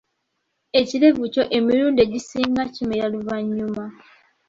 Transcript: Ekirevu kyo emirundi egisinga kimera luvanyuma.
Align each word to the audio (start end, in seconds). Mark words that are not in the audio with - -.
Ekirevu 0.79 1.23
kyo 1.33 1.43
emirundi 1.57 1.99
egisinga 2.05 2.63
kimera 2.75 3.05
luvanyuma. 3.13 3.85